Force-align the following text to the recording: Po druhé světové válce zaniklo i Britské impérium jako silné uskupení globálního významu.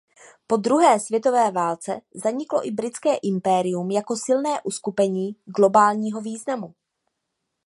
Po 0.47 0.57
druhé 0.57 0.99
světové 0.99 1.51
válce 1.51 2.01
zaniklo 2.13 2.67
i 2.67 2.71
Britské 2.71 3.15
impérium 3.15 3.91
jako 3.91 4.15
silné 4.15 4.61
uskupení 4.61 5.35
globálního 5.57 6.21
významu. 6.21 6.73